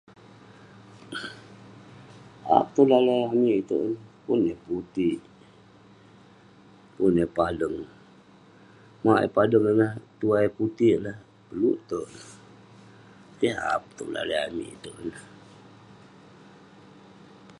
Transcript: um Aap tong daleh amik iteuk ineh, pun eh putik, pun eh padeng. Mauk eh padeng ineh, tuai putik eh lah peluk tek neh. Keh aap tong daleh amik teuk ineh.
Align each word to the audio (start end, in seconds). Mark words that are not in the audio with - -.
um 1.13 1.35
Aap 2.55 2.65
tong 2.75 2.89
daleh 2.93 3.21
amik 3.33 3.57
iteuk 3.61 3.85
ineh, 3.87 3.97
pun 4.25 4.39
eh 4.53 4.59
putik, 4.65 5.19
pun 6.95 7.13
eh 7.23 7.31
padeng. 7.37 7.77
Mauk 9.03 9.21
eh 9.25 9.31
padeng 9.37 9.65
ineh, 9.73 9.93
tuai 10.19 10.47
putik 10.57 10.93
eh 10.97 11.01
lah 11.05 11.17
peluk 11.47 11.77
tek 11.89 12.05
neh. 12.13 12.29
Keh 13.39 13.57
aap 13.71 13.83
tong 13.97 14.11
daleh 14.17 14.39
amik 14.47 14.73
teuk 14.83 14.97
ineh. 15.05 15.23